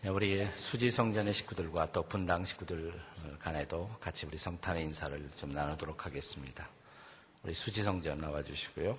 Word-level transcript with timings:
네, 0.00 0.10
우리 0.10 0.46
수지 0.54 0.90
성전의 0.90 1.34
식구들과 1.34 1.92
또 1.92 2.02
분당 2.02 2.42
식구들 2.42 2.98
간에도 3.40 3.90
같이 4.00 4.24
우리 4.24 4.38
성탄의 4.38 4.84
인사를 4.84 5.30
좀 5.36 5.52
나누도록 5.52 6.06
하겠습니다. 6.06 6.66
우리 7.42 7.52
수지 7.52 7.82
성전 7.82 8.18
나와주시고요. 8.18 8.98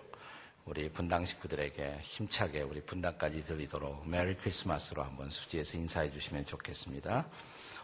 우리 0.66 0.88
분당 0.92 1.26
식구들에게 1.26 2.00
힘차게 2.02 2.62
우리 2.62 2.82
분당까지 2.82 3.44
들리도록 3.44 4.08
메리 4.08 4.36
크리스마스로 4.36 5.02
한번 5.02 5.32
수지에서 5.32 5.80
인사해 5.80 6.12
주시면 6.12 6.46
좋겠습니다. 6.46 7.26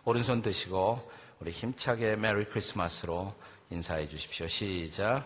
오른손 0.04 0.44
드시고 0.44 1.12
우리 1.40 1.52
힘차게 1.52 2.16
메리 2.16 2.46
크리스마스로 2.46 3.34
인사해 3.70 4.08
주십시오. 4.08 4.48
시작. 4.48 5.24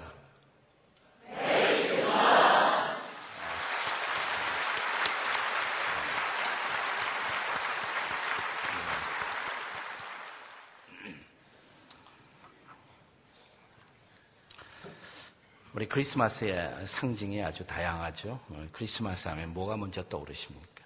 우리 15.73 15.87
크리스마스의 15.87 16.87
상징이 16.87 17.43
아주 17.43 17.65
다양하죠. 17.65 18.31
어, 18.49 18.67
크리스마스 18.71 19.27
하면 19.27 19.53
뭐가 19.53 19.77
먼저 19.77 20.03
떠오르십니까? 20.09 20.83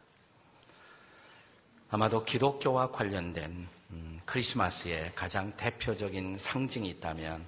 아마도 1.90 2.26
기독교와 2.26 2.92
관련된 2.92 3.70
음, 3.94 4.20
크리스마스의 4.26 5.14
가장 5.14 5.56
대표적인 5.56 6.38
상징이 6.38 6.90
있다면 6.90 7.46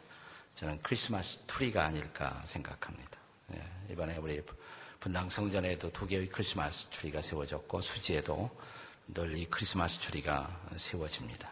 저는 0.56 0.80
크리스마스 0.84 1.40
트리가 1.48 1.86
아닐까 1.86 2.42
생각합니다. 2.46 3.18
예, 3.56 3.64
이번에 3.92 4.18
우리 4.18 4.42
분당 5.00 5.30
성전에도 5.30 5.92
두 5.92 6.08
개의 6.08 6.30
크리스마스 6.30 6.86
트리가 6.88 7.22
세워졌고 7.22 7.82
수지에도 7.82 8.50
늘 9.08 9.36
이 9.36 9.46
크리스마스 9.46 10.00
트리가 10.00 10.62
세워집니다. 10.76 11.52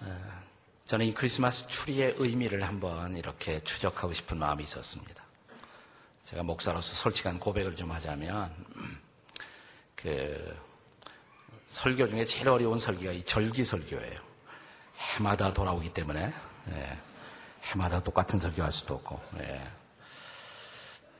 어, 0.00 0.42
저는 0.86 1.06
이 1.06 1.14
크리스마스 1.14 1.68
추리의 1.68 2.16
의미를 2.18 2.64
한번 2.64 3.16
이렇게 3.16 3.60
추적하고 3.60 4.12
싶은 4.12 4.38
마음이 4.38 4.64
있었습니다. 4.64 5.22
제가 6.24 6.42
목사로서 6.42 6.94
솔직한 6.94 7.38
고백을 7.38 7.76
좀 7.76 7.92
하자면, 7.92 8.54
그, 9.96 10.58
설교 11.72 12.06
중에 12.06 12.26
제일 12.26 12.50
어려운 12.50 12.78
설교가 12.78 13.12
이 13.12 13.24
절기 13.24 13.64
설교예요. 13.64 14.20
해마다 15.16 15.54
돌아오기 15.54 15.94
때문에, 15.94 16.30
예, 16.70 16.98
해마다 17.62 17.98
똑같은 17.98 18.38
설교 18.38 18.62
할 18.62 18.70
수도 18.70 18.96
없고, 18.96 19.18
예. 19.40 19.66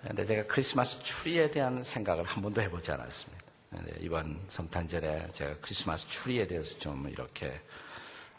근데 0.02 0.26
제가 0.26 0.46
크리스마스 0.46 1.02
추리에 1.02 1.50
대한 1.50 1.82
생각을 1.82 2.24
한 2.24 2.42
번도 2.42 2.60
해보지 2.60 2.92
않았습니다. 2.92 3.42
이번 4.00 4.38
성탄절에 4.50 5.30
제가 5.32 5.56
크리스마스 5.62 6.06
추리에 6.08 6.46
대해서 6.46 6.78
좀 6.78 7.08
이렇게 7.08 7.58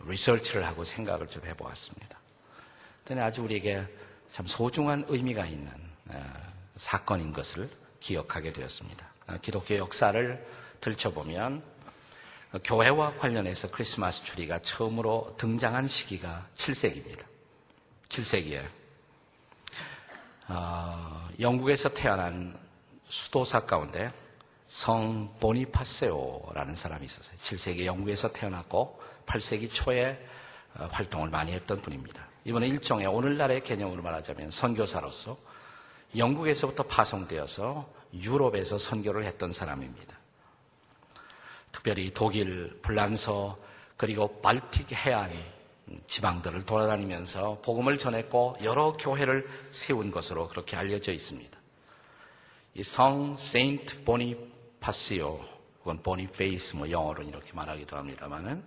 리서치를 0.06 0.68
하고 0.68 0.84
생각을 0.84 1.28
좀 1.28 1.44
해보았습니다. 1.48 2.20
그랬더니 3.06 3.22
아주 3.22 3.42
우리에게 3.42 3.88
참 4.32 4.46
소중한 4.46 5.04
의미가 5.08 5.48
있는 5.48 5.72
어, 6.10 6.34
사건인 6.76 7.34
것을 7.34 7.68
기억하게 8.00 8.54
되었습니다. 8.54 9.08
어, 9.30 9.38
기독교 9.42 9.76
역사를 9.78 10.46
들춰보면 10.80 11.58
어, 11.58 11.73
교회와 12.62 13.16
관련해서 13.16 13.72
크리스마스 13.72 14.24
추리가 14.24 14.60
처음으로 14.60 15.36
등장한 15.38 15.88
시기가 15.88 16.48
7세기입니다. 16.56 17.26
7세기에 18.10 18.64
어, 20.50 21.30
영국에서 21.40 21.90
태어난 21.90 22.56
수도사 23.06 23.62
가운데 23.62 24.12
성 24.68 25.34
보니파세오라는 25.40 26.76
사람이 26.76 27.06
있었어요. 27.06 27.38
7세기 27.38 27.86
영국에서 27.86 28.32
태어났고 28.32 29.02
8세기 29.26 29.72
초에 29.72 30.24
어, 30.76 30.88
활동을 30.92 31.30
많이 31.30 31.54
했던 31.54 31.82
분입니다. 31.82 32.28
이번에 32.46 32.68
일종의 32.68 33.08
오늘날의 33.08 33.64
개념으로 33.64 34.04
말하자면 34.04 34.52
선교사로서 34.52 35.38
영국에서부터 36.16 36.84
파송되어서 36.84 37.90
유럽에서 38.14 38.78
선교를 38.78 39.26
했던 39.26 39.52
사람입니다. 39.52 40.23
특별히 41.74 42.12
독일, 42.14 42.80
불란서, 42.82 43.58
그리고 43.98 44.40
발틱 44.42 44.94
해안 44.94 45.30
지방들을 46.08 46.66
돌아다니면서 46.66 47.60
복음을 47.64 47.98
전했고 47.98 48.56
여러 48.64 48.94
교회를 48.94 49.46
세운 49.68 50.12
것으로 50.12 50.48
그렇게 50.48 50.78
알려져 50.78 51.12
있습니다. 51.12 51.58
이 52.76 52.84
성 52.84 53.36
세인트 53.38 54.04
보니파시오 54.04 55.40
혹은 55.82 56.02
보니페이스 56.02 56.76
뭐 56.78 56.90
영어로 56.90 57.22
이렇게 57.24 57.52
말하기도 57.54 57.96
합니다만은 57.98 58.64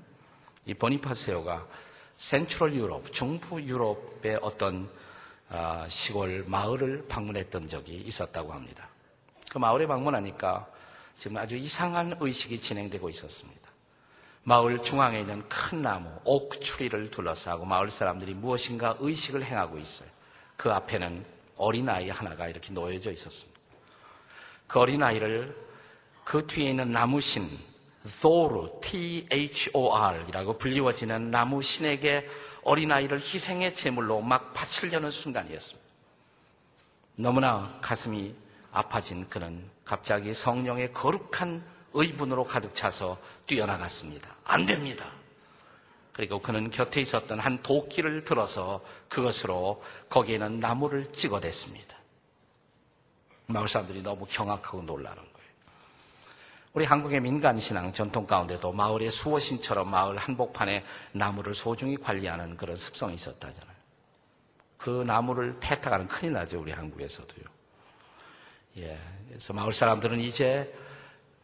이 0.66 0.74
보니파세오가 0.74 1.66
센트럴 2.12 2.74
유럽, 2.74 3.12
중부 3.12 3.62
유럽의 3.62 4.38
어떤 4.42 4.88
아, 5.48 5.86
시골 5.88 6.44
마을을 6.46 7.06
방문했던 7.08 7.68
적이 7.68 7.96
있었다고 7.96 8.52
합니다. 8.52 8.88
그 9.50 9.58
마을에 9.58 9.86
방문하니까 9.86 10.68
지금 11.18 11.38
아주 11.38 11.56
이상한 11.56 12.16
의식이 12.20 12.60
진행되고 12.60 13.08
있었습니다. 13.10 13.66
마을 14.44 14.78
중앙에 14.78 15.20
있는 15.20 15.42
큰 15.48 15.82
나무, 15.82 16.08
옥추리를 16.24 17.10
둘러싸고 17.10 17.64
마을 17.64 17.90
사람들이 17.90 18.34
무엇인가 18.34 18.96
의식을 19.00 19.44
행하고 19.44 19.78
있어요. 19.78 20.08
그 20.56 20.72
앞에는 20.72 21.24
어린아이 21.56 22.10
하나가 22.10 22.46
이렇게 22.46 22.72
놓여져 22.72 23.10
있었습니다. 23.12 23.58
그 24.68 24.78
어린아이를 24.78 25.56
그 26.24 26.46
뒤에 26.46 26.70
있는 26.70 26.92
나무신, 26.92 27.48
Thor, 28.20 28.80
T-H-O-R이라고 28.80 30.58
불리워지는 30.58 31.30
나무 31.30 31.62
신에게 31.62 32.28
어린아이를 32.62 33.18
희생의 33.18 33.74
제물로 33.74 34.20
막 34.20 34.52
바치려는 34.52 35.10
순간이었습니다. 35.10 35.86
너무나 37.16 37.78
가슴이 37.80 38.34
아파진 38.76 39.26
그는 39.30 39.68
갑자기 39.86 40.34
성령의 40.34 40.92
거룩한 40.92 41.64
의분으로 41.94 42.44
가득 42.44 42.74
차서 42.74 43.18
뛰어나갔습니다. 43.46 44.36
안 44.44 44.66
됩니다. 44.66 45.06
그리고 46.12 46.40
그는 46.40 46.70
곁에 46.70 47.00
있었던 47.00 47.38
한 47.38 47.62
도끼를 47.62 48.24
들어서 48.26 48.84
그것으로 49.08 49.82
거기에는 50.10 50.60
나무를 50.60 51.10
찍어댔습니다. 51.10 51.96
마을 53.46 53.66
사람들이 53.66 54.02
너무 54.02 54.26
경악하고 54.28 54.82
놀라는 54.82 55.16
거예요. 55.16 55.48
우리 56.74 56.84
한국의 56.84 57.20
민간신앙 57.20 57.94
전통 57.94 58.26
가운데도 58.26 58.72
마을의 58.72 59.10
수호신처럼 59.10 59.88
마을 59.90 60.18
한복판에 60.18 60.84
나무를 61.12 61.54
소중히 61.54 61.96
관리하는 61.96 62.58
그런 62.58 62.76
습성이 62.76 63.14
있었다잖아요. 63.14 63.76
그 64.76 65.02
나무를 65.06 65.58
폐탁하는 65.60 66.08
큰일 66.08 66.34
나죠, 66.34 66.60
우리 66.60 66.72
한국에서도요. 66.72 67.55
예. 68.78 68.98
그래서 69.28 69.52
마을 69.52 69.72
사람들은 69.72 70.20
이제 70.20 70.72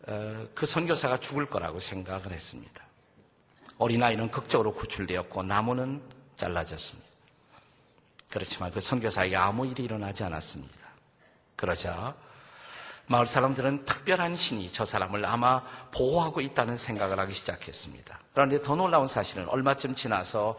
어, 0.06 0.46
그 0.54 0.66
선교사가 0.66 1.20
죽을 1.20 1.46
거라고 1.46 1.78
생각을 1.78 2.32
했습니다. 2.32 2.82
어린아이는 3.78 4.30
극적으로 4.30 4.72
구출되었고 4.74 5.42
나무는 5.42 6.02
잘라졌습니다. 6.36 7.08
그렇지만 8.30 8.70
그 8.70 8.80
선교사에게 8.80 9.36
아무 9.36 9.66
일이 9.66 9.84
일어나지 9.84 10.24
않았습니다. 10.24 10.74
그러자 11.56 12.14
마을 13.06 13.26
사람들은 13.26 13.84
특별한 13.84 14.34
신이 14.36 14.72
저 14.72 14.84
사람을 14.84 15.24
아마 15.24 15.62
보호하고 15.92 16.40
있다는 16.40 16.76
생각을 16.76 17.18
하기 17.20 17.34
시작했습니다. 17.34 18.18
그런데 18.32 18.62
더 18.62 18.74
놀라운 18.74 19.06
사실은 19.06 19.48
얼마쯤 19.48 19.94
지나서 19.94 20.58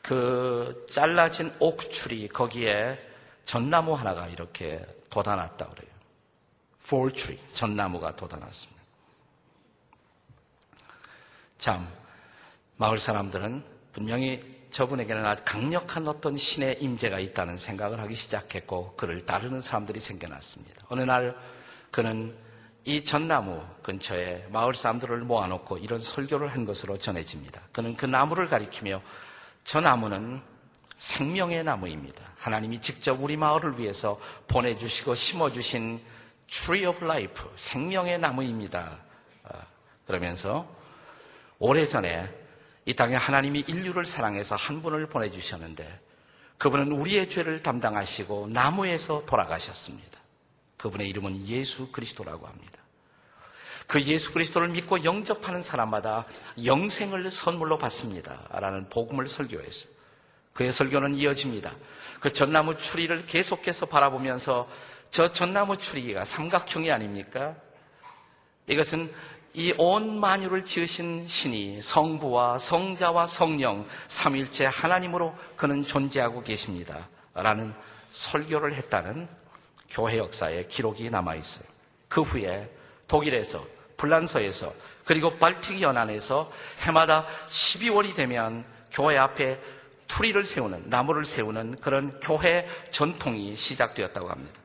그 0.00 0.86
잘라진 0.90 1.52
옥출이 1.58 2.28
거기에 2.28 2.98
전나무 3.44 3.94
하나가 3.94 4.26
이렇게 4.28 4.84
돋아났다 5.10 5.66
그래요. 5.68 5.91
폴트리, 6.88 7.38
전나무가 7.54 8.14
돋아났습니다. 8.16 8.82
참, 11.58 11.88
마을 12.76 12.98
사람들은 12.98 13.64
분명히 13.92 14.42
저분에게는 14.70 15.24
아주 15.24 15.42
강력한 15.44 16.08
어떤 16.08 16.36
신의 16.36 16.82
임재가 16.82 17.18
있다는 17.18 17.56
생각을 17.56 18.00
하기 18.00 18.14
시작했고, 18.14 18.94
그를 18.96 19.24
따르는 19.24 19.60
사람들이 19.60 20.00
생겨났습니다. 20.00 20.86
어느 20.88 21.02
날 21.02 21.36
그는 21.90 22.34
이 22.84 23.04
전나무 23.04 23.62
근처에 23.82 24.48
마을 24.50 24.74
사람들을 24.74 25.18
모아놓고 25.18 25.78
이런 25.78 26.00
설교를 26.00 26.52
한 26.52 26.64
것으로 26.64 26.98
전해집니다. 26.98 27.62
그는 27.70 27.96
그 27.96 28.06
나무를 28.06 28.48
가리키며 28.48 29.00
저 29.62 29.80
나무는 29.80 30.42
생명의 30.96 31.62
나무입니다. 31.62 32.24
하나님이 32.38 32.80
직접 32.80 33.22
우리 33.22 33.36
마을을 33.36 33.78
위해서 33.78 34.18
보내주시고 34.48 35.14
심어주신 35.14 36.00
Tree 36.52 36.84
of 36.84 37.02
Life, 37.02 37.44
생명의 37.56 38.18
나무입니다. 38.18 38.98
어, 39.44 39.58
그러면서 40.06 40.68
오래전에 41.58 42.28
이 42.84 42.94
땅에 42.94 43.16
하나님이 43.16 43.64
인류를 43.66 44.04
사랑해서 44.04 44.56
한 44.56 44.82
분을 44.82 45.06
보내주셨는데 45.06 46.00
그분은 46.58 46.92
우리의 46.92 47.30
죄를 47.30 47.62
담당하시고 47.62 48.48
나무에서 48.52 49.24
돌아가셨습니다. 49.24 50.20
그분의 50.76 51.08
이름은 51.08 51.46
예수 51.46 51.90
그리스도라고 51.90 52.46
합니다. 52.46 52.78
그 53.86 54.02
예수 54.02 54.32
그리스도를 54.32 54.68
믿고 54.68 55.04
영접하는 55.04 55.62
사람마다 55.62 56.26
영생을 56.62 57.30
선물로 57.30 57.78
받습니다. 57.78 58.38
라는 58.50 58.88
복음을 58.90 59.26
설교했어요. 59.26 59.90
그의 60.52 60.70
설교는 60.70 61.14
이어집니다. 61.14 61.74
그 62.20 62.32
전나무 62.32 62.76
추리를 62.76 63.26
계속해서 63.26 63.86
바라보면서 63.86 64.68
저 65.12 65.28
전나무 65.28 65.76
추리가 65.76 66.24
삼각형이 66.24 66.90
아닙니까? 66.90 67.54
이것은 68.66 69.12
이 69.54 69.74
온 69.76 70.18
만유를 70.18 70.64
지으신 70.64 71.28
신이 71.28 71.82
성부와 71.82 72.58
성자와 72.58 73.26
성령 73.26 73.86
삼일째 74.08 74.64
하나님으로 74.64 75.36
그는 75.54 75.82
존재하고 75.82 76.42
계십니다. 76.42 77.10
라는 77.34 77.74
설교를 78.10 78.72
했다는 78.72 79.28
교회 79.90 80.16
역사에 80.16 80.64
기록이 80.68 81.10
남아 81.10 81.34
있어요. 81.34 81.64
그 82.08 82.22
후에 82.22 82.70
독일에서 83.06 83.62
불란서에서 83.98 84.72
그리고 85.04 85.36
발틱 85.36 85.82
연안에서 85.82 86.50
해마다 86.86 87.26
12월이 87.48 88.14
되면 88.14 88.64
교회 88.90 89.18
앞에 89.18 89.60
투리를 90.06 90.42
세우는 90.42 90.84
나무를 90.86 91.26
세우는 91.26 91.76
그런 91.82 92.18
교회 92.20 92.66
전통이 92.90 93.54
시작되었다고 93.54 94.30
합니다. 94.30 94.61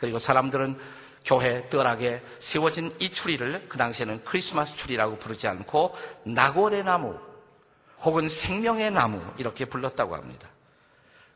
그리고 0.00 0.18
사람들은 0.18 0.78
교회 1.24 1.68
뜰하게 1.68 2.22
세워진 2.38 2.94
이 2.98 3.10
추리를 3.10 3.66
그 3.68 3.76
당시에는 3.76 4.24
크리스마스 4.24 4.76
추리라고 4.76 5.18
부르지 5.18 5.46
않고 5.46 5.94
나골의 6.24 6.84
나무 6.84 7.18
혹은 8.00 8.28
생명의 8.28 8.90
나무 8.90 9.20
이렇게 9.36 9.64
불렀다고 9.64 10.14
합니다. 10.14 10.48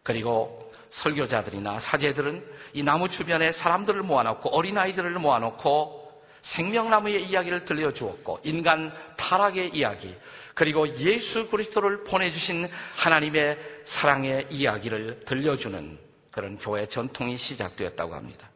그리고 0.02 0.72
설교자들이나 0.90 1.78
사제들은 1.78 2.44
이 2.74 2.82
나무 2.82 3.08
주변에 3.08 3.50
사람들을 3.52 4.02
모아놓고 4.02 4.50
어린아이들을 4.50 5.10
모아놓고 5.12 6.22
생명나무의 6.42 7.24
이야기를 7.24 7.64
들려주었고 7.64 8.40
인간 8.44 8.92
타락의 9.16 9.70
이야기 9.74 10.16
그리고 10.54 10.88
예수 10.98 11.48
그리스도를 11.48 12.04
보내주신 12.04 12.68
하나님의 12.96 13.58
사랑의 13.84 14.46
이야기를 14.50 15.20
들려주는 15.20 15.98
그런 16.30 16.58
교회 16.58 16.86
전통이 16.86 17.36
시작되었다고 17.36 18.14
합니다. 18.14 18.51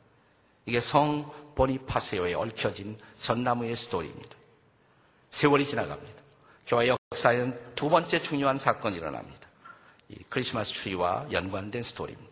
이게 0.66 0.80
성 0.80 1.30
보니파시오에 1.54 2.34
얽혀진 2.34 2.98
전나무의 3.20 3.74
스토리입니다. 3.76 4.36
세월이 5.30 5.64
지나갑니다. 5.64 6.22
교회 6.66 6.88
역사에는 6.88 7.74
두 7.74 7.88
번째 7.88 8.18
중요한 8.18 8.58
사건이 8.58 8.96
일어납니다. 8.96 9.48
이 10.08 10.16
크리스마스 10.28 10.72
트리와 10.72 11.26
연관된 11.32 11.82
스토리입니다. 11.82 12.30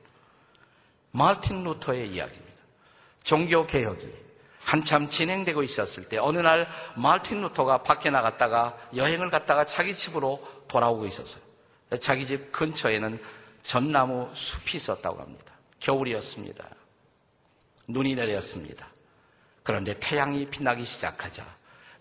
마틴 1.13 1.63
루터의 1.63 2.11
이야기입니다. 2.11 2.55
종교 3.23 3.67
개혁이 3.67 4.11
한참 4.59 5.09
진행되고 5.09 5.63
있었을 5.63 6.09
때 6.09 6.19
어느 6.19 6.39
날 6.39 6.67
마틴 6.97 7.41
루터가 7.43 7.83
밖에 7.83 8.11
나갔다가 8.11 8.77
여행을 8.97 9.31
갔다가 9.31 9.65
자기 9.65 9.95
집으로 9.95 10.45
돌아오고 10.69 11.07
있었어요. 11.07 11.43
자기 12.01 12.27
집 12.27 12.51
근처에는 12.51 13.19
전나무 13.63 14.29
숲이 14.33 14.79
있었다고 14.79 15.21
합니다. 15.21 15.53
겨울이었습니다. 15.81 16.65
눈이 17.87 18.15
내렸습니다. 18.15 18.89
그런데 19.63 19.99
태양이 19.99 20.47
빛나기 20.47 20.85
시작하자 20.85 21.45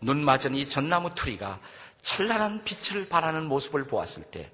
눈 0.02 0.24
맞은 0.24 0.56
이 0.56 0.68
전나무 0.68 1.14
트리가 1.16 1.60
찬란한 2.02 2.64
빛을 2.64 3.08
발하는 3.08 3.46
모습을 3.46 3.86
보았을 3.86 4.24
때 4.24 4.52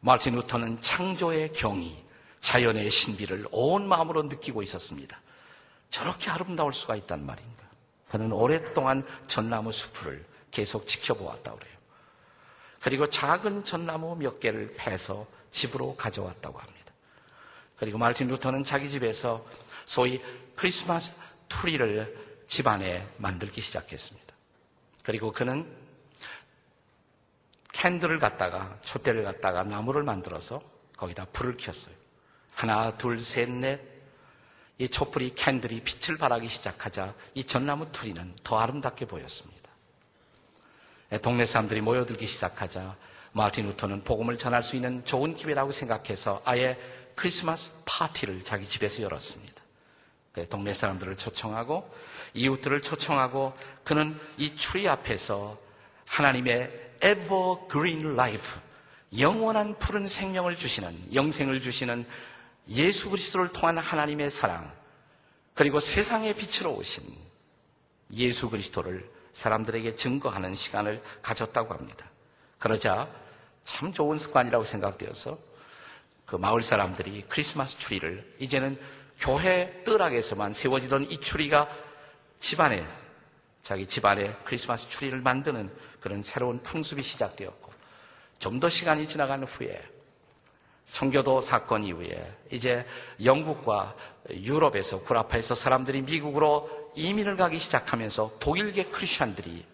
마틴 0.00 0.34
루터는 0.34 0.82
창조의 0.82 1.52
경이, 1.52 1.96
자연의 2.40 2.90
신비를 2.90 3.46
온 3.50 3.88
마음으로 3.88 4.24
느끼고 4.24 4.62
있었습니다. 4.62 5.20
저렇게 5.90 6.30
아름다울 6.30 6.72
수가 6.72 6.96
있단 6.96 7.24
말인가. 7.24 7.62
그는 8.08 8.32
오랫동안 8.32 9.04
전나무 9.26 9.72
숲을 9.72 10.24
계속 10.50 10.86
지켜보았다고 10.86 11.58
그래요. 11.58 11.78
그리고 12.80 13.08
작은 13.08 13.64
전나무 13.64 14.16
몇 14.16 14.40
개를 14.40 14.74
패서 14.76 15.26
집으로 15.50 15.96
가져왔다고 15.96 16.58
합니다. 16.58 16.92
그리고 17.76 17.98
마틴 17.98 18.28
루터는 18.28 18.64
자기 18.64 18.88
집에서 18.88 19.44
소위 19.88 20.20
크리스마스 20.54 21.16
트리를 21.48 22.44
집안에 22.46 23.08
만들기 23.16 23.62
시작했습니다. 23.62 24.34
그리고 25.02 25.32
그는 25.32 25.66
캔들을 27.72 28.18
갖다가 28.18 28.78
촛대를 28.82 29.24
갖다가 29.24 29.64
나무를 29.64 30.02
만들어서 30.02 30.62
거기다 30.98 31.24
불을 31.32 31.56
켰어요. 31.56 31.94
하나, 32.54 32.96
둘, 32.98 33.22
셋, 33.22 33.48
넷. 33.48 33.80
이 34.76 34.88
촛불이 34.88 35.34
캔들이 35.34 35.82
빛을 35.82 36.18
발하기 36.18 36.46
시작하자 36.46 37.14
이 37.34 37.42
전나무 37.42 37.90
투리는 37.90 38.36
더 38.44 38.58
아름답게 38.58 39.06
보였습니다. 39.06 39.70
동네 41.22 41.46
사람들이 41.46 41.80
모여들기 41.80 42.26
시작하자 42.26 42.94
마틴 43.32 43.66
루터는 43.66 44.04
복음을 44.04 44.36
전할 44.36 44.62
수 44.62 44.76
있는 44.76 45.04
좋은 45.04 45.34
기회라고 45.34 45.72
생각해서 45.72 46.42
아예 46.44 46.78
크리스마스 47.16 47.72
파티를 47.86 48.44
자기 48.44 48.68
집에서 48.68 49.02
열었습니다. 49.02 49.57
그 50.38 50.48
동네 50.48 50.72
사람들을 50.72 51.16
초청하고 51.16 51.92
이웃들을 52.34 52.80
초청하고 52.80 53.56
그는 53.82 54.18
이 54.36 54.54
추리 54.54 54.88
앞에서 54.88 55.58
하나님의 56.06 56.70
evergreen 57.02 58.12
life 58.12 58.60
영원한 59.18 59.76
푸른 59.78 60.06
생명을 60.06 60.56
주시는 60.56 61.14
영생을 61.14 61.60
주시는 61.60 62.06
예수 62.68 63.10
그리스도를 63.10 63.48
통한 63.52 63.78
하나님의 63.78 64.30
사랑 64.30 64.70
그리고 65.54 65.80
세상의 65.80 66.34
빛으로 66.34 66.72
오신 66.74 67.02
예수 68.12 68.48
그리스도를 68.48 69.10
사람들에게 69.32 69.96
증거하는 69.96 70.54
시간을 70.54 71.02
가졌다고 71.22 71.74
합니다. 71.74 72.06
그러자 72.58 73.08
참 73.64 73.92
좋은 73.92 74.18
습관이라고 74.18 74.64
생각되어서 74.64 75.38
그 76.26 76.36
마을 76.36 76.62
사람들이 76.62 77.24
크리스마스 77.28 77.78
추리를 77.78 78.36
이제는 78.38 78.78
교회 79.18 79.82
뜰락에서만 79.84 80.52
세워지던 80.52 81.10
이 81.10 81.20
추리가 81.20 81.68
집안에 82.40 82.84
자기 83.62 83.86
집안에 83.86 84.34
크리스마스 84.44 84.88
추리를 84.88 85.20
만드는 85.20 85.70
그런 86.00 86.22
새로운 86.22 86.62
풍습이 86.62 87.02
시작되었고 87.02 87.68
좀 88.38 88.60
더 88.60 88.68
시간이 88.68 89.06
지나간 89.08 89.42
후에 89.44 89.82
청교도 90.92 91.40
사건 91.40 91.84
이후에 91.84 92.34
이제 92.50 92.86
영국과 93.22 93.94
유럽에서 94.30 95.00
구라파에서 95.00 95.54
사람들이 95.54 96.02
미국으로 96.02 96.70
이민을 96.94 97.36
가기 97.36 97.58
시작하면서 97.58 98.38
독일계 98.40 98.84
크리스천들이 98.84 99.64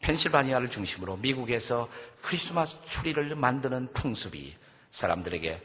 펜실바니아를 0.00 0.68
중심으로 0.70 1.18
미국에서 1.18 1.88
크리스마스 2.22 2.84
트리를 2.86 3.34
만드는 3.34 3.92
풍습이 3.92 4.56
사람들에게 4.90 5.62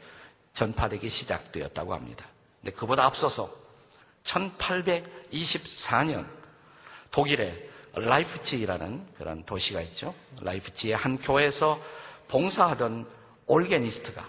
전파되기 0.54 1.08
시작되었다고 1.08 1.94
합니다. 1.94 2.28
근데 2.62 2.74
그보다 2.76 3.04
앞서서 3.04 3.50
1824년 4.24 6.26
독일의 7.10 7.70
라이프치히라는 7.94 9.06
그런 9.18 9.44
도시가 9.44 9.82
있죠. 9.82 10.14
라이프치히의 10.40 10.96
한 10.96 11.18
교회에서 11.18 11.78
봉사하던 12.28 13.06
오르가니스트가 13.46 14.26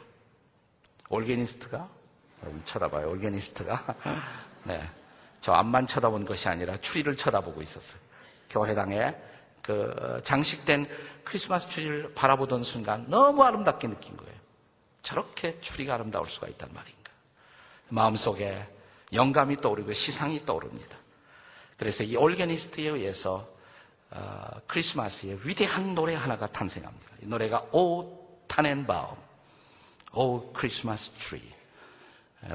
오르가니스트가 1.10 1.88
쳐다봐요. 2.66 3.10
오르가니스트가 3.12 3.96
네. 4.66 4.90
저 5.40 5.54
앞만 5.54 5.88
쳐다본 5.88 6.26
것이 6.26 6.50
아니라 6.50 6.76
트리를 6.78 7.16
쳐다보고 7.16 7.62
있었어요. 7.62 7.98
교회당에 8.50 9.16
그 9.62 10.20
장식된 10.24 10.90
크리스마스 11.24 11.70
트리를 11.70 12.14
바라보던 12.16 12.64
순간 12.64 13.06
너무 13.10 13.44
아름답게 13.44 13.88
느낀 13.88 14.18
거예요. 14.18 14.34
저렇게 15.04 15.60
트리가 15.62 15.94
아름다울 15.96 16.28
수가 16.28 16.48
있단 16.48 16.70
말인가. 16.74 17.03
마음속에 17.94 18.68
영감이 19.14 19.58
떠오르고 19.58 19.94
시상이 19.94 20.46
떠오릅니다. 20.46 20.98
그래서 21.78 22.04
이 22.04 22.16
오르가니스트에 22.16 22.90
의해서 22.90 23.48
어, 24.10 24.50
크리스마스의 24.68 25.40
위대한 25.48 25.94
노래 25.94 26.16
하나가 26.16 26.48
탄생합니다. 26.48 27.08
이 27.22 27.28
노래가 27.28 27.62
O 27.72 28.46
Tannenbaum, 28.48 29.16
오 30.14 30.54
크리스마스 30.54 31.12
트리. 31.12 31.42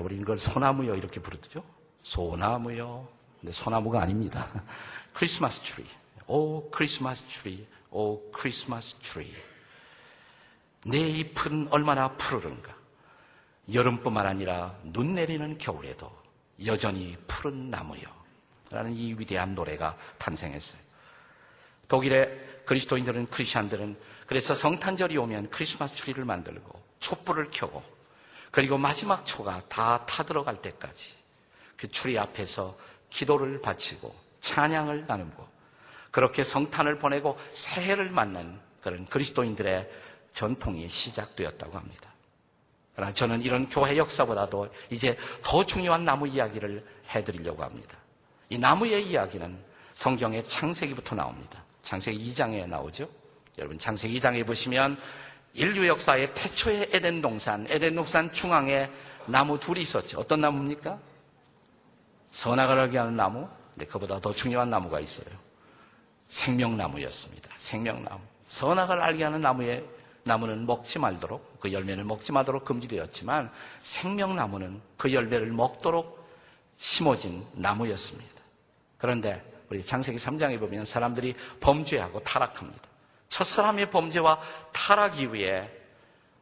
우리 0.01 0.17
이걸 0.17 0.39
소나무요 0.39 0.97
이렇게 0.97 1.21
부르죠. 1.21 1.65
소나무요. 2.03 3.09
근데 3.41 3.53
소나무가 3.53 4.03
아닙니다. 4.03 4.49
크리스마스 5.15 5.61
트리. 5.61 5.87
오 6.27 6.69
크리스마스 6.71 7.23
트리. 7.25 7.67
오 7.91 8.31
크리스마스 8.33 8.97
트리. 8.97 9.33
네 10.85 10.99
잎은 10.99 11.69
얼마나 11.71 12.09
푸르른가. 12.17 12.78
여름뿐만 13.73 14.27
아니라 14.27 14.75
눈 14.83 15.15
내리는 15.15 15.59
겨울에도 15.59 16.11
여전히 16.67 17.17
푸른 17.27 17.71
나무요. 17.71 18.03
라는 18.71 18.93
이 18.93 19.15
위대한 19.15 19.55
노래가 19.55 19.97
탄생했어요. 20.19 20.81
독일의 21.89 22.63
그리스도인들은 22.67 23.27
크리스천들은 23.27 23.99
그래서 24.27 24.55
성탄절이 24.55 25.17
오면 25.17 25.49
크리스마스 25.51 25.95
트리를 25.97 26.23
만들고 26.25 26.83
촛불을 26.99 27.49
켜고 27.51 27.83
그리고 28.51 28.77
마지막 28.77 29.25
초가 29.25 29.63
다 29.69 30.05
타들어갈 30.05 30.61
때까지 30.61 31.15
그 31.77 31.89
추리 31.89 32.19
앞에서 32.19 32.77
기도를 33.09 33.63
바치고 33.63 34.15
찬양을 34.41 35.07
나누고 35.07 35.49
그렇게 36.11 36.43
성탄을 36.43 36.99
보내고 36.99 37.39
새해를 37.51 38.11
맞는 38.11 38.61
그런 38.83 39.07
그리스도인들의 39.07 39.91
전통이 40.33 40.89
시작되었다고 40.89 41.77
합니다. 41.79 42.08
그러나 42.99 43.13
저는 43.13 43.43
이런 43.43 43.69
교회 43.69 43.97
역사보다도 43.97 44.75
이제 44.91 45.17
더 45.41 45.65
중요한 45.65 46.05
나무 46.05 46.27
이야기를 46.27 46.85
해드리려고 47.11 47.63
합니다. 47.63 47.97
이 48.51 48.59
나무의 48.59 49.07
이야기는 49.07 49.57
성경의 49.93 50.49
창세기부터 50.49 51.15
나옵니다. 51.15 51.63
창세기 51.83 52.35
2장에 52.35 52.67
나오죠. 52.67 53.09
여러분 53.57 53.79
창세기 53.79 54.19
2장에 54.19 54.45
보시면 54.45 55.01
인류 55.55 55.87
역사의 55.87 56.35
태초의 56.35 56.89
에덴 56.93 57.23
동산, 57.23 57.69
에덴 57.71 57.95
동산 57.95 58.33
중앙에 58.33 58.91
나무 59.27 59.61
둘이 59.61 59.83
있었죠. 59.83 60.19
어떤 60.19 60.41
나무입니까? 60.41 60.99
선악을 62.33 62.81
알게 62.81 62.99
하는 62.99 63.17
나무. 63.17 63.49
근데 63.75 63.87
그보다 63.87 64.19
더 64.19 64.33
중요한 64.33 64.71
나무가 64.71 64.99
있어요. 64.99 65.33
생명나무였습니다. 66.27 67.49
생명나무. 67.59 68.21
선악을 68.49 69.01
알게 69.01 69.23
하는 69.23 69.41
나무의 69.41 69.85
나무는 70.29 70.67
먹지 70.67 70.99
말도록 70.99 71.59
그 71.59 71.73
열매를 71.73 72.05
먹지 72.05 72.33
말도록 72.33 72.65
금지되었지만 72.67 73.51
생명나무는 73.79 74.81
그 74.99 75.13
열매를 75.13 75.49
먹도록 75.49 76.29
심어진 76.77 77.45
나무였습니다. 77.55 78.43
그런데 78.99 79.43
우리 79.71 79.85
창세기 79.85 80.19
3장에 80.19 80.61
보면 80.61 80.85
사람들이 80.85 81.35
범죄하고 81.61 82.21
타락합니다. 82.21 82.83
첫사람의 83.31 83.91
범죄와 83.91 84.39
타락 84.73 85.19
이후에 85.19 85.75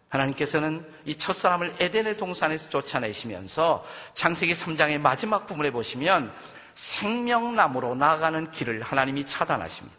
하나님께서는 0.08 0.84
이 1.04 1.16
첫사람을 1.16 1.74
에덴의 1.80 2.16
동산에서 2.16 2.68
쫓아내시면서 2.68 3.84
창세기 4.14 4.52
3장의 4.52 4.98
마지막 4.98 5.46
부분에 5.46 5.70
보시면 5.70 6.32
생명나무로 6.74 7.94
나아가는 7.94 8.50
길을 8.50 8.82
하나님이 8.82 9.24
차단하십니다. 9.26 9.96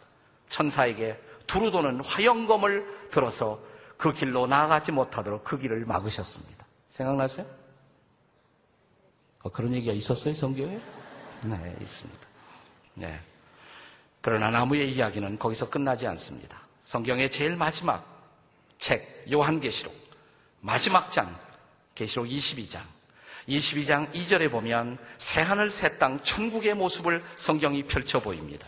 천사에게 0.48 1.18
두루 1.46 1.70
도는 1.70 2.00
화영검을 2.02 3.08
들어서 3.10 3.67
그 3.98 4.12
길로 4.14 4.46
나아가지 4.46 4.92
못하도록 4.92 5.44
그 5.44 5.58
길을 5.58 5.84
막으셨습니다. 5.84 6.64
생각나세요? 6.88 7.44
어, 9.42 9.50
그런 9.50 9.74
얘기가 9.74 9.92
있었어요, 9.92 10.34
성경에? 10.34 10.80
네, 11.42 11.76
있습니다. 11.80 12.26
네. 12.94 13.20
그러나 14.20 14.50
나무의 14.50 14.90
이야기는 14.92 15.38
거기서 15.38 15.68
끝나지 15.68 16.06
않습니다. 16.06 16.60
성경의 16.84 17.30
제일 17.30 17.56
마지막 17.56 18.06
책, 18.78 19.24
요한계시록. 19.30 19.94
마지막 20.60 21.10
장, 21.10 21.36
계시록 21.94 22.26
22장. 22.26 22.80
22장 23.48 24.12
2절에 24.12 24.50
보면 24.50 24.98
새하늘 25.18 25.70
새 25.70 25.98
땅 25.98 26.22
천국의 26.22 26.74
모습을 26.74 27.22
성경이 27.36 27.84
펼쳐 27.84 28.20
보입니다. 28.20 28.66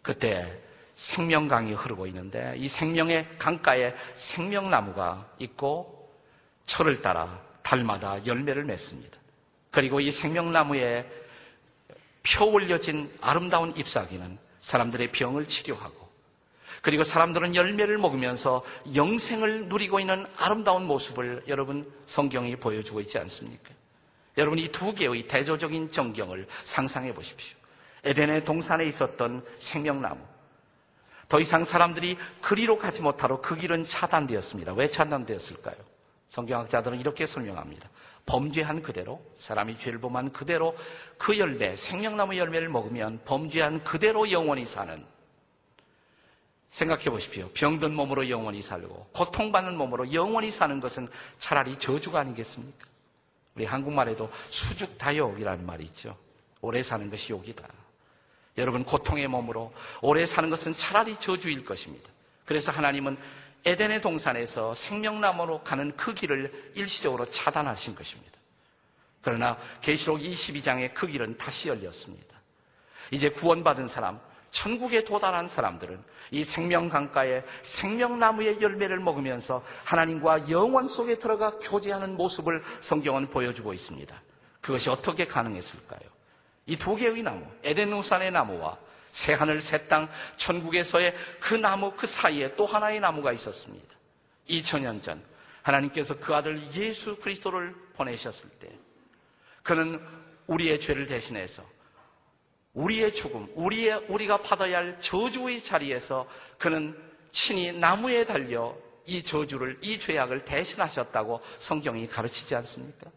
그때 0.00 0.60
생명강이 0.94 1.72
흐르고 1.72 2.06
있는데 2.08 2.54
이 2.56 2.68
생명의 2.68 3.26
강가에 3.38 3.94
생명나무가 4.14 5.28
있고 5.38 6.12
철을 6.64 7.02
따라 7.02 7.40
달마다 7.62 8.24
열매를 8.26 8.64
맺습니다. 8.64 9.18
그리고 9.70 10.00
이 10.00 10.10
생명나무에 10.10 11.06
펴 12.22 12.44
올려진 12.44 13.10
아름다운 13.20 13.76
잎사귀는 13.76 14.38
사람들의 14.58 15.12
병을 15.12 15.46
치료하고 15.46 16.02
그리고 16.82 17.04
사람들은 17.04 17.54
열매를 17.54 17.96
먹으면서 17.98 18.64
영생을 18.94 19.68
누리고 19.68 20.00
있는 20.00 20.26
아름다운 20.36 20.84
모습을 20.84 21.44
여러분 21.48 21.90
성경이 22.06 22.56
보여주고 22.56 23.00
있지 23.00 23.18
않습니까? 23.18 23.70
여러분 24.36 24.58
이 24.58 24.68
두 24.68 24.94
개의 24.94 25.26
대조적인 25.26 25.92
전경을 25.92 26.46
상상해 26.64 27.12
보십시오. 27.14 27.56
에덴의 28.04 28.44
동산에 28.44 28.84
있었던 28.86 29.44
생명나무. 29.58 30.31
더 31.32 31.40
이상 31.40 31.64
사람들이 31.64 32.18
그리로 32.42 32.76
가지 32.76 33.00
못하러 33.00 33.40
그 33.40 33.56
길은 33.56 33.84
차단되었습니다. 33.84 34.74
왜 34.74 34.86
차단되었을까요? 34.86 35.76
성경학자들은 36.28 37.00
이렇게 37.00 37.24
설명합니다. 37.24 37.88
범죄한 38.26 38.82
그대로, 38.82 39.24
사람이 39.32 39.78
죄를 39.78 39.98
범한 39.98 40.32
그대로 40.32 40.76
그 41.16 41.38
열매, 41.38 41.74
생명나무 41.74 42.36
열매를 42.36 42.68
먹으면 42.68 43.18
범죄한 43.24 43.82
그대로 43.82 44.30
영원히 44.30 44.66
사는 44.66 45.02
생각해 46.68 47.04
보십시오. 47.04 47.48
병든 47.54 47.94
몸으로 47.94 48.28
영원히 48.28 48.60
살고 48.60 49.06
고통받는 49.14 49.78
몸으로 49.78 50.12
영원히 50.12 50.50
사는 50.50 50.80
것은 50.80 51.08
차라리 51.38 51.78
저주가 51.78 52.20
아니겠습니까? 52.20 52.86
우리 53.54 53.64
한국말에도 53.64 54.30
수죽다욕이라는 54.50 55.64
말이 55.64 55.84
있죠. 55.84 56.14
오래 56.60 56.82
사는 56.82 57.08
것이 57.08 57.32
욕이다. 57.32 57.66
여러분 58.58 58.84
고통의 58.84 59.28
몸으로 59.28 59.72
오래 60.00 60.26
사는 60.26 60.50
것은 60.50 60.74
차라리 60.74 61.16
저주일 61.16 61.64
것입니다. 61.64 62.10
그래서 62.44 62.70
하나님은 62.72 63.16
에덴의 63.64 64.00
동산에서 64.00 64.74
생명나무로 64.74 65.62
가는 65.62 65.96
그 65.96 66.14
길을 66.14 66.72
일시적으로 66.74 67.26
차단하신 67.30 67.94
것입니다. 67.94 68.32
그러나 69.22 69.56
계시록 69.80 70.18
22장의 70.18 70.92
그 70.94 71.06
길은 71.06 71.38
다시 71.38 71.68
열렸습니다. 71.68 72.36
이제 73.12 73.30
구원받은 73.30 73.86
사람, 73.86 74.20
천국에 74.50 75.04
도달한 75.04 75.48
사람들은 75.48 76.02
이 76.32 76.44
생명 76.44 76.88
강가에 76.88 77.42
생명나무의 77.62 78.60
열매를 78.60 78.98
먹으면서 79.00 79.64
하나님과 79.84 80.50
영원 80.50 80.88
속에 80.88 81.18
들어가 81.18 81.58
교제하는 81.58 82.16
모습을 82.16 82.62
성경은 82.80 83.30
보여주고 83.30 83.72
있습니다. 83.72 84.22
그것이 84.60 84.90
어떻게 84.90 85.26
가능했을까요? 85.26 86.11
이 86.66 86.76
두 86.76 86.96
개의 86.96 87.22
나무, 87.22 87.44
에덴우산의 87.64 88.30
나무와 88.30 88.78
새하늘 89.08 89.60
새 89.60 89.86
땅 89.88 90.08
천국에서의 90.36 91.14
그 91.40 91.54
나무 91.54 91.92
그 91.92 92.06
사이에 92.06 92.54
또 92.56 92.64
하나의 92.66 93.00
나무가 93.00 93.32
있었습니다. 93.32 93.94
2000년 94.48 95.02
전 95.02 95.22
하나님께서 95.62 96.18
그 96.18 96.34
아들 96.34 96.62
예수 96.74 97.16
그리스도를 97.16 97.74
보내셨을 97.94 98.48
때 98.60 98.70
그는 99.62 100.00
우리의 100.46 100.80
죄를 100.80 101.06
대신해서 101.06 101.64
우리의 102.74 103.12
죽음, 103.14 103.46
우리의, 103.54 104.06
우리가 104.08 104.38
받아야 104.38 104.78
할 104.78 105.00
저주의 105.00 105.62
자리에서 105.62 106.26
그는 106.58 106.98
친히 107.30 107.70
나무에 107.70 108.24
달려 108.24 108.74
이 109.04 109.22
저주를, 109.22 109.78
이 109.82 109.98
죄악을 109.98 110.44
대신하셨다고 110.46 111.42
성경이 111.58 112.08
가르치지 112.08 112.54
않습니까? 112.54 113.10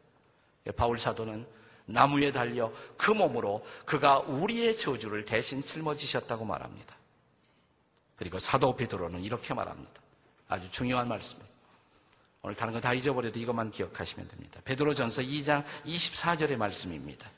예, 0.67 0.71
바울 0.71 0.97
사도는 0.97 1.45
나무에 1.85 2.31
달려 2.31 2.71
그 2.97 3.11
몸으로 3.11 3.65
그가 3.85 4.19
우리의 4.19 4.77
저주를 4.77 5.25
대신 5.25 5.61
짊어지셨다고 5.63 6.45
말합니다. 6.45 6.95
그리고 8.15 8.39
사도 8.39 8.75
베드로는 8.75 9.23
이렇게 9.23 9.53
말합니다. 9.53 10.01
아주 10.47 10.69
중요한 10.71 11.07
말씀입니다. 11.07 11.53
오늘 12.41 12.55
다른 12.55 12.73
거 12.73 12.79
다 12.79 12.93
잊어버려도 12.93 13.39
이것만 13.39 13.71
기억하시면 13.71 14.27
됩니다. 14.27 14.61
베드로전서 14.65 15.23
2장 15.23 15.63
24절의 15.85 16.57
말씀입니다. 16.57 17.29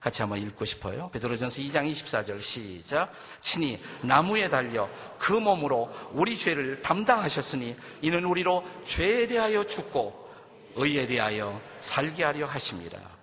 같이 0.00 0.20
한번 0.20 0.38
읽고 0.42 0.66
싶어요. 0.66 1.08
베드로전서 1.14 1.62
2장 1.62 1.90
24절 1.90 2.38
시작. 2.38 3.10
친히 3.40 3.80
나무에 4.02 4.50
달려 4.50 4.90
그 5.18 5.32
몸으로 5.32 5.90
우리 6.12 6.36
죄를 6.36 6.82
담당하셨으니 6.82 7.74
이는 8.02 8.24
우리로 8.26 8.62
죄에 8.84 9.26
대하여 9.26 9.64
죽고 9.64 10.30
의에 10.76 11.06
대하여 11.06 11.58
살게 11.78 12.22
하려 12.22 12.46
하십니다. 12.46 13.13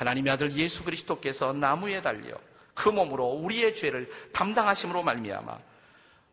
하나님의 0.00 0.32
아들 0.32 0.56
예수 0.56 0.82
그리스도께서 0.82 1.52
나무에 1.52 2.00
달려 2.00 2.34
그 2.72 2.88
몸으로 2.88 3.26
우리의 3.26 3.74
죄를 3.74 4.10
담당하심으로 4.32 5.02
말미암아 5.02 5.58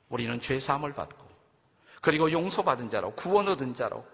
우리는 0.08 0.40
죄 0.40 0.58
사함을 0.58 0.94
받고 0.94 1.28
그리고 2.00 2.32
용서받은 2.32 2.90
자로 2.90 3.12
구원 3.16 3.50
얻은 3.50 3.76
자로 3.76 4.08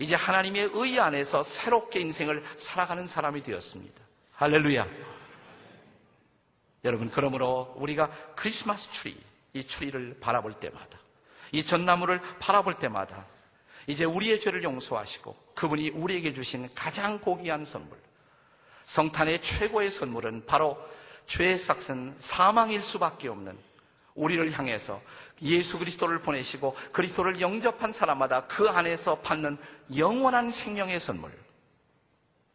이제 0.00 0.16
하나님의 0.16 0.70
의 0.74 0.98
안에서 0.98 1.44
새롭게 1.44 2.00
인생을 2.00 2.44
살아가는 2.56 3.06
사람이 3.06 3.44
되었습니다. 3.44 3.94
할렐루야. 4.32 4.86
여러분, 6.84 7.10
그러므로 7.10 7.74
우리가 7.76 8.10
크리스마스 8.34 8.90
추리, 8.90 9.16
이 9.54 9.64
추리를 9.64 10.18
바라볼 10.20 10.54
때마다, 10.54 10.98
이 11.52 11.62
전나무를 11.62 12.20
바라볼 12.40 12.74
때마다, 12.74 13.24
이제 13.86 14.04
우리의 14.04 14.38
죄를 14.38 14.62
용서하시고, 14.64 15.34
그분이 15.54 15.90
우리에게 15.90 16.34
주신 16.34 16.68
가장 16.74 17.18
고귀한 17.18 17.64
선물, 17.64 17.96
성탄의 18.86 19.42
최고의 19.42 19.90
선물은 19.90 20.46
바로 20.46 20.78
죄의 21.26 21.58
삭은 21.58 22.14
사망일 22.20 22.80
수밖에 22.80 23.28
없는 23.28 23.58
우리를 24.14 24.52
향해서 24.52 25.02
예수 25.42 25.78
그리스도를 25.78 26.20
보내시고 26.20 26.74
그리스도를 26.92 27.40
영접한 27.40 27.92
사람마다 27.92 28.46
그 28.46 28.68
안에서 28.68 29.18
받는 29.18 29.58
영원한 29.96 30.50
생명의 30.50 31.00
선물. 31.00 31.32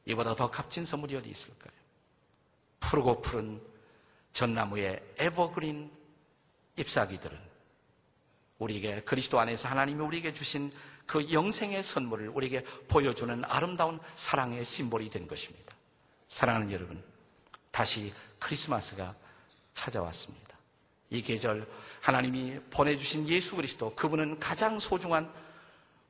이보다 0.06 0.36
더 0.36 0.50
값진 0.50 0.86
선물이 0.86 1.18
어디 1.18 1.30
있을까요? 1.30 1.74
푸르고 2.80 3.22
푸른 3.22 3.62
전나무의 4.32 5.04
evergreen 5.20 5.92
잎사귀들은 6.78 7.38
우리에게 8.58 9.02
그리스도 9.02 9.40
안에서 9.40 9.68
하나님이 9.68 10.02
우리에게 10.02 10.32
주신 10.32 10.72
그 11.06 11.32
영생의 11.32 11.84
선물을 11.84 12.30
우리에게 12.30 12.64
보여주는 12.88 13.44
아름다운 13.46 14.00
사랑의 14.14 14.64
심볼이 14.64 15.10
된 15.10 15.28
것입니다. 15.28 15.71
사랑하는 16.32 16.72
여러분, 16.72 17.04
다시 17.72 18.14
크리스마스가 18.40 19.14
찾아왔습니다. 19.74 20.58
이 21.10 21.22
계절 21.22 21.68
하나님이 22.00 22.58
보내주신 22.70 23.28
예수 23.28 23.58
그리스도 23.58 23.94
그분은 23.96 24.40
가장 24.40 24.80
소중한 24.80 25.30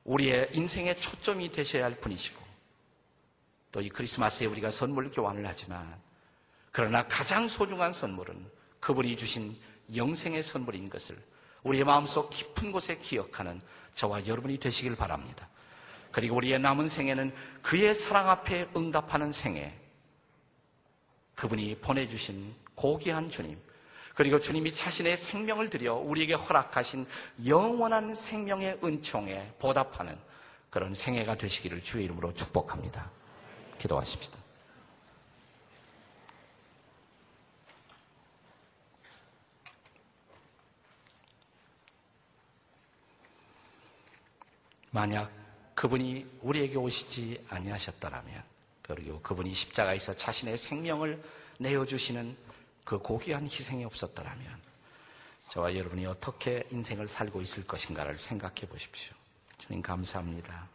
우리의 0.04 0.50
인생의 0.52 1.00
초점이 1.00 1.50
되셔야 1.50 1.84
할 1.84 1.96
분이시고 1.96 2.40
또 3.72 3.80
이 3.80 3.88
크리스마스에 3.88 4.46
우리가 4.46 4.70
선물 4.70 5.10
교환을 5.10 5.44
하지만 5.44 6.00
그러나 6.70 7.08
가장 7.08 7.48
소중한 7.48 7.92
선물은 7.92 8.48
그분이 8.78 9.16
주신 9.16 9.56
영생의 9.92 10.44
선물인 10.44 10.88
것을 10.88 11.20
우리의 11.64 11.82
마음속 11.82 12.30
깊은 12.30 12.70
곳에 12.70 12.96
기억하는 12.98 13.60
저와 13.94 14.24
여러분이 14.28 14.58
되시길 14.58 14.94
바랍니다. 14.94 15.48
그리고 16.12 16.36
우리의 16.36 16.60
남은 16.60 16.88
생애는 16.88 17.34
그의 17.62 17.92
사랑 17.96 18.30
앞에 18.30 18.68
응답하는 18.76 19.32
생애, 19.32 19.81
그분이 21.42 21.78
보내주신 21.80 22.54
고귀한 22.76 23.28
주님, 23.28 23.58
그리고 24.14 24.38
주님이 24.38 24.72
자신의 24.72 25.16
생명을 25.16 25.70
들여 25.70 25.96
우리에게 25.96 26.34
허락하신 26.34 27.04
영원한 27.44 28.14
생명의 28.14 28.78
은총에 28.84 29.54
보답하는 29.58 30.16
그런 30.70 30.94
생애가 30.94 31.34
되시기를 31.34 31.82
주의 31.82 32.04
이름으로 32.04 32.32
축복합니다. 32.32 33.10
기도하십시다. 33.78 34.38
만약 44.92 45.28
그분이 45.74 46.24
우리에게 46.42 46.76
오시지 46.76 47.44
아니하셨다라면 47.48 48.51
그리고 48.82 49.20
그분이 49.20 49.54
십자가에서 49.54 50.16
자신의 50.16 50.56
생명을 50.56 51.22
내어주시는 51.58 52.36
그 52.84 52.98
고귀한 52.98 53.44
희생이 53.44 53.84
없었더라면 53.84 54.60
저와 55.48 55.76
여러분이 55.76 56.06
어떻게 56.06 56.66
인생을 56.70 57.08
살고 57.08 57.40
있을 57.42 57.66
것인가를 57.66 58.14
생각해 58.14 58.66
보십시오. 58.68 59.12
주님 59.58 59.82
감사합니다. 59.82 60.68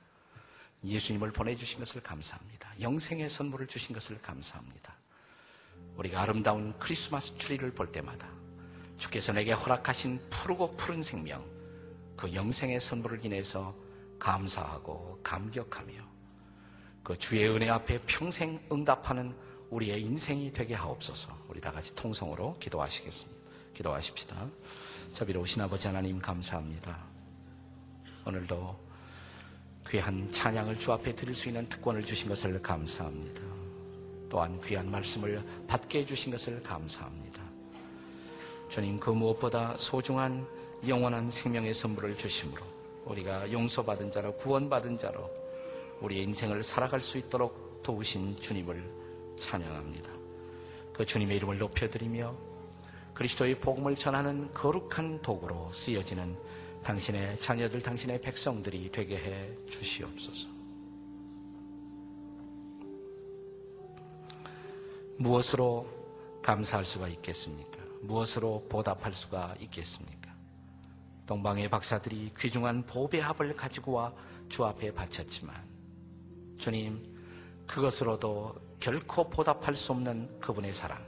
예수님을 0.84 1.32
보내주신 1.32 1.80
것을 1.80 2.02
감사합니다. 2.02 2.74
영생의 2.80 3.30
선물을 3.30 3.68
주신 3.68 3.94
것을 3.94 4.22
감사합니다. 4.22 4.94
우리가 5.98 6.22
아름다운 6.22 6.78
크리스마스 6.78 7.34
트리를 7.34 7.72
볼 7.72 7.92
때마다 7.92 8.30
주께서 8.98 9.34
내게 9.34 9.52
허락하신 9.52 10.30
푸르고 10.30 10.76
푸른 10.78 11.04
생명, 11.04 11.44
그 12.16 12.34
영생의 12.34 12.80
선물을 12.80 13.26
인해서 13.26 13.76
감사하고 14.20 15.20
감격하며 15.24 16.17
그 17.08 17.18
주의 17.18 17.48
은혜 17.48 17.70
앞에 17.70 18.02
평생 18.06 18.60
응답하는 18.70 19.34
우리의 19.70 20.02
인생이 20.02 20.52
되게 20.52 20.76
하옵소서. 20.76 21.32
우리 21.48 21.62
다 21.62 21.72
같이 21.72 21.96
통성으로 21.96 22.58
기도하시겠습니다. 22.60 23.42
기도하십시다. 23.74 24.36
자비로우신 25.14 25.62
아버지 25.62 25.88
하나님 25.88 26.20
감사합니다. 26.20 27.00
오늘도 28.26 28.78
귀한 29.88 30.30
찬양을 30.34 30.76
주 30.76 30.92
앞에 30.92 31.16
드릴 31.16 31.34
수 31.34 31.48
있는 31.48 31.70
특권을 31.70 32.04
주신 32.04 32.28
것을 32.28 32.62
감사합니다. 32.62 33.42
또한 34.28 34.60
귀한 34.66 34.92
말씀을 34.92 35.42
받게 35.66 36.00
해주신 36.00 36.34
것을 36.34 36.62
감사합니다. 36.62 37.42
주님 38.68 39.00
그 39.00 39.12
무엇보다 39.12 39.76
소중한 39.78 40.46
영원한 40.86 41.32
생명의 41.32 41.74
선물을 41.74 42.18
주심으로 42.18 42.62
우리가 43.06 43.50
용서받은 43.50 44.12
자로 44.12 44.36
구원받은 44.36 45.00
자로 45.00 45.47
우리의 46.01 46.24
인생을 46.24 46.63
살아갈 46.63 47.00
수 47.00 47.18
있도록 47.18 47.81
도우신 47.83 48.40
주님을 48.40 49.36
찬양합니다. 49.40 50.12
그 50.94 51.05
주님의 51.05 51.38
이름을 51.38 51.57
높여드리며 51.57 52.36
그리스도의 53.14 53.60
복음을 53.60 53.96
전하는 53.96 54.53
거룩한 54.53 55.22
도구로 55.22 55.70
쓰여지는 55.70 56.38
당신의 56.83 57.40
자녀들, 57.40 57.81
당신의 57.81 58.22
백성들이 58.22 58.92
되게 58.92 59.18
해 59.18 59.50
주시옵소서. 59.68 60.48
무엇으로 65.18 65.88
감사할 66.44 66.86
수가 66.86 67.07
있겠습니까? 67.07 67.77
무엇으로 68.01 68.66
보답할 68.70 69.14
수가 69.14 69.55
있겠습니까? 69.60 70.31
동방의 71.25 71.70
박사들이 71.70 72.31
귀중한 72.38 72.86
보배 72.86 73.20
합을 73.20 73.55
가지고 73.55 73.94
와 73.94 74.14
주 74.50 74.66
앞에 74.66 74.94
바쳤지만 74.94 75.55
주님 76.57 77.01
그것으로도 77.67 78.55
결코 78.79 79.29
보답할 79.29 79.75
수 79.75 79.91
없는 79.91 80.39
그분의 80.39 80.74
사랑 80.74 81.03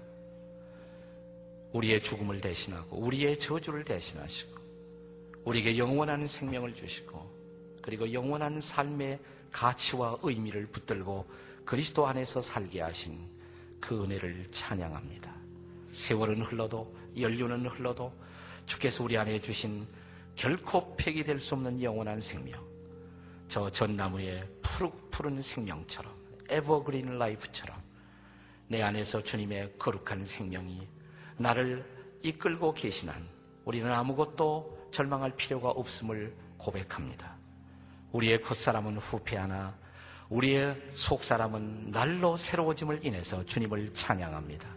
우리의 1.73 2.01
죽음을 2.01 2.41
대신하고 2.41 2.97
우리의 2.97 3.37
저주를 3.37 3.83
대신하시고 3.83 4.59
우리에게 5.45 5.77
영원한 5.77 6.25
생명을 6.27 6.73
주시고 6.73 7.39
그리고 7.81 8.11
영원한 8.11 8.59
삶의 8.59 9.19
가치와 9.51 10.17
의미를 10.21 10.67
붙들고 10.67 11.25
그리스도 11.65 12.07
안에서 12.07 12.41
살게 12.41 12.81
하신 12.81 13.19
그 13.79 14.03
은혜를 14.03 14.47
찬양합니다. 14.51 15.33
세월은 15.91 16.43
흘러도 16.43 16.93
연륜은 17.17 17.67
흘러도 17.67 18.11
주께서 18.65 19.03
우리 19.03 19.17
안에 19.17 19.39
주신 19.39 19.87
결코 20.35 20.95
폐기될 20.95 21.39
수 21.39 21.55
없는 21.55 21.81
영원한 21.81 22.21
생명 22.21 22.63
저 23.47 23.69
전나무의 23.69 24.47
푸르 24.61 24.91
푸른 25.19 25.41
생명처럼 25.41 26.13
에버그린 26.47 27.19
라이프처럼 27.19 27.77
내 28.69 28.81
안에서 28.81 29.21
주님의 29.21 29.73
거룩한 29.77 30.23
생명이 30.23 30.87
나를 31.35 31.83
이끌고 32.23 32.73
계신 32.73 33.09
한 33.09 33.27
우리는 33.65 33.91
아무것도 33.91 34.87
절망할 34.91 35.35
필요가 35.35 35.71
없음을 35.71 36.33
고백합니다. 36.57 37.35
우리의 38.13 38.41
겉사람은 38.41 38.97
후패하나 38.97 39.77
우리의 40.29 40.81
속사람은 40.87 41.91
날로 41.91 42.37
새로워짐을 42.37 43.05
인해서 43.05 43.45
주님을 43.45 43.93
찬양합니다. 43.93 44.69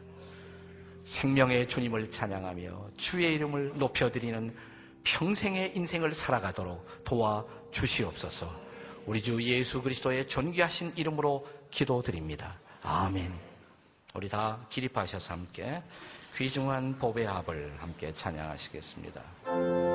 생명의 1.05 1.69
주님을 1.69 2.11
찬양하며 2.11 2.91
주의 2.97 3.33
이름을 3.35 3.79
높여드리는 3.79 4.57
평생의 5.05 5.77
인생을 5.77 6.13
살아가도록 6.13 7.05
도와 7.05 7.45
주시옵소서. 7.71 8.72
우리 9.07 9.23
주 9.23 9.43
예수 9.43 9.83
그리스도의 9.83 10.29
존귀하신 10.29 10.93
이름으로 10.97 11.47
기도드립니다. 11.71 12.57
아멘. 12.83 13.33
우리 14.15 14.29
다 14.29 14.59
기립하셔서 14.69 15.35
함께 15.35 15.83
귀중한 16.35 16.99
법의 16.99 17.27
합을 17.27 17.75
함께 17.79 18.13
찬양하시겠습니다. 18.13 19.92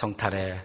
성탄의 0.00 0.58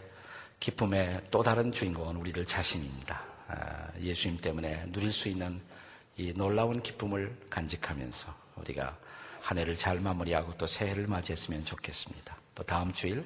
기쁨의 0.62 1.24
또 1.30 1.44
다른 1.44 1.70
주인공은 1.70 2.16
우리들 2.16 2.46
자신입니다. 2.46 3.22
아, 3.50 3.90
예수님 4.00 4.40
때문에 4.40 4.86
누릴 4.94 5.12
수 5.12 5.28
있는 5.28 5.62
이 6.16 6.32
놀라운 6.34 6.82
기쁨을 6.82 7.36
간직하면서 7.50 8.34
우리가 8.56 8.98
한 9.42 9.58
해를 9.58 9.76
잘 9.76 10.00
마무리하고 10.00 10.54
또 10.58 10.66
새해를 10.66 11.08
맞이했으면 11.08 11.66
좋겠습니다. 11.66 12.38
또 12.56 12.64
다음 12.64 12.94
주일 12.94 13.26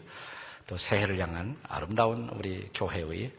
또 0.66 0.78
새해를 0.78 1.20
향한 1.20 1.56
아름다운 1.62 2.28
우리 2.30 2.68
교회의 2.74 3.32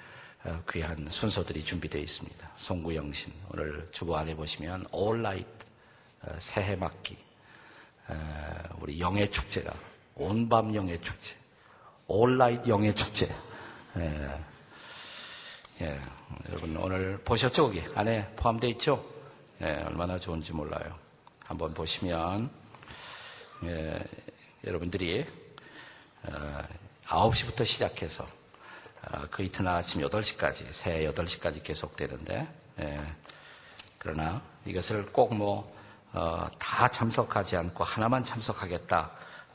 어, 0.44 0.62
귀한 0.70 1.08
순서들이 1.10 1.64
준비되어 1.64 2.00
있습니다. 2.00 2.50
송구영신 2.54 3.32
오늘 3.50 3.88
주보 3.90 4.16
안에 4.16 4.36
보시면 4.36 4.86
Light 4.94 5.50
어, 6.22 6.36
새해 6.38 6.76
맞기 6.76 7.18
어, 8.06 8.62
우리 8.78 9.00
영의 9.00 9.28
축제가 9.28 9.74
온밤 10.14 10.72
영의 10.76 11.00
축제 11.00 11.39
Light 12.12 12.68
영의 12.68 12.94
축제 12.94 13.28
예. 13.96 14.40
예. 15.80 16.00
여러분 16.48 16.76
오늘 16.76 17.18
보셨죠 17.18 17.64
거기 17.64 17.82
안에 17.94 18.34
포함되어 18.36 18.70
있죠? 18.70 19.04
예, 19.62 19.82
얼마나 19.86 20.18
좋은지 20.18 20.52
몰라요. 20.52 20.96
한번 21.44 21.74
보시면 21.74 22.50
예, 23.64 24.02
여러분들이 24.64 25.26
어, 26.22 26.62
9시부터 27.06 27.64
시작해서 27.64 28.26
어, 29.10 29.26
그 29.30 29.42
이튿날 29.42 29.76
아침 29.76 30.00
8시까지 30.02 30.72
새해 30.72 31.10
8시까지 31.12 31.62
계속되는데 31.62 32.48
예, 32.80 33.00
그러나 33.98 34.42
이것을 34.64 35.12
꼭뭐다 35.12 35.64
어, 36.14 36.88
참석하지 36.90 37.56
않고 37.56 37.84
하나만 37.84 38.24
참석하겠다 38.24 39.10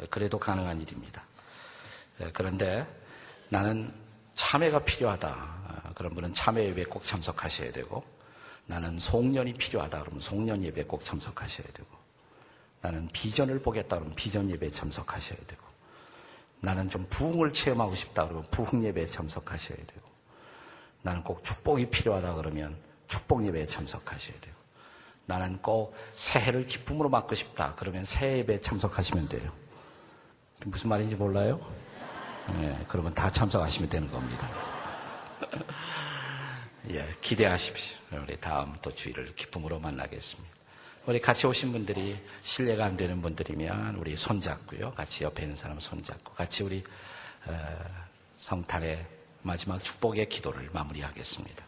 그래도 0.10 0.38
가능한 0.38 0.82
일입니다. 0.82 1.25
예, 2.22 2.32
그런데 2.32 2.86
나는 3.50 3.94
참여가 4.36 4.80
필요하다. 4.80 5.30
어, 5.30 5.92
그런 5.96 6.14
분은 6.14 6.34
참여 6.34 6.62
예배 6.62 6.86
꼭 6.86 7.04
참석하셔야 7.04 7.72
되고 7.72 8.04
나는 8.68 8.98
송년이 9.00 9.54
필요하다. 9.54 10.00
그러면 10.02 10.20
송년 10.20 10.64
예배 10.64 10.86
꼭 10.86 11.04
참석하셔야 11.04 11.68
되고 11.74 11.88
나는 12.82 13.08
비전을 13.12 13.60
보겠다. 13.60 13.98
그러면 13.98 14.16
비전 14.16 14.50
예배에 14.50 14.72
참석하셔야 14.72 15.40
되고 15.48 15.64
나는 16.62 16.90
좀 16.90 17.06
부흥을 17.10 17.54
체험하고 17.54 17.96
싶다. 17.96 18.28
그러면 18.28 18.50
부흥 18.52 18.84
예배에 18.86 19.08
참석하셔야 19.08 19.78
되고 19.78 20.02
나는 21.02 21.24
꼭 21.24 21.44
축복이 21.44 21.90
필요하다. 21.90 22.36
그러면 22.36 22.76
축복 23.08 23.46
예배에 23.46 23.68
참석하셔야 23.68 24.40
되고 24.40 24.56
나는 25.28 25.62
꼭 25.62 25.96
새해를 26.12 26.68
기쁨으로 26.68 27.10
맞고 27.10 27.36
싶다. 27.36 27.74
그러면 27.76 28.04
새해 28.04 28.40
예배에 28.40 28.62
참석하시면 28.62 29.30
돼요. 29.30 29.52
무슨 30.66 30.90
말인지 30.90 31.16
몰라요? 31.16 31.60
예, 32.62 32.86
그러면 32.88 33.14
다 33.14 33.32
참석하시면 33.32 33.90
되는 33.90 34.12
겁니다. 34.12 34.50
예, 36.92 37.16
기대하십시오. 37.22 37.98
우리 38.24 38.40
다음 38.40 38.76
또 38.82 38.94
주일을 38.94 39.36
기쁨으로 39.36 39.80
만나겠습니다. 39.80 40.56
우리 41.08 41.20
같이 41.20 41.46
오신 41.48 41.72
분들이 41.72 42.20
신뢰가 42.42 42.86
안 42.86 42.98
되는 42.98 43.22
분들이면 43.22 43.96
우리 43.96 44.16
손잡고요. 44.16 44.94
같이 44.94 45.24
옆에 45.24 45.44
있는 45.44 45.56
사람 45.56 45.80
손잡고 45.80 46.34
같이 46.34 46.64
우리 46.64 46.84
어, 47.46 47.78
성탄의 48.38 49.06
마지막 49.42 49.80
축복의 49.80 50.30
기도를 50.30 50.70
마무리하겠습니다. 50.74 51.64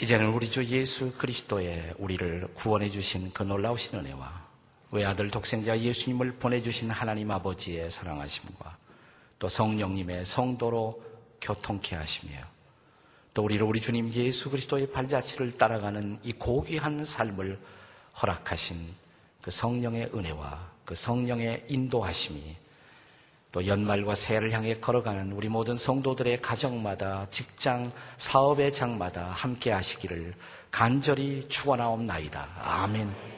이제는 0.00 0.28
우리 0.28 0.48
주 0.48 0.64
예수 0.64 1.12
그리스도의 1.18 1.94
우리를 1.98 2.48
구원해 2.54 2.88
주신 2.88 3.32
그 3.32 3.42
놀라우신 3.42 3.98
은혜와 3.98 4.46
외아들 4.92 5.30
독생자 5.30 5.78
예수님을 5.78 6.34
보내주신 6.34 6.90
하나님 6.90 7.30
아버지의 7.32 7.90
사랑하심과 7.90 8.76
또 9.38 9.48
성령님의 9.48 10.24
성도로 10.24 11.02
교통케 11.40 11.94
하시며 11.96 12.32
또 13.34 13.44
우리를 13.44 13.64
우리 13.64 13.80
주님 13.80 14.12
예수 14.14 14.50
그리스도의 14.50 14.90
발자취를 14.90 15.58
따라가는 15.58 16.18
이 16.24 16.32
고귀한 16.32 17.04
삶을 17.04 17.58
허락하신 18.20 18.94
그 19.42 19.50
성령의 19.50 20.10
은혜와 20.14 20.70
그 20.84 20.94
성령의 20.94 21.66
인도하심이 21.68 22.56
또 23.52 23.66
연말과 23.66 24.14
새해를 24.14 24.52
향해 24.52 24.78
걸어가는 24.78 25.32
우리 25.32 25.48
모든 25.48 25.76
성도들의 25.76 26.42
가정마다 26.42 27.28
직장, 27.30 27.92
사업의 28.18 28.72
장마다 28.72 29.26
함께 29.30 29.70
하시기를 29.70 30.34
간절히 30.70 31.48
축원하옵나이다. 31.48 32.48
아멘. 32.60 33.37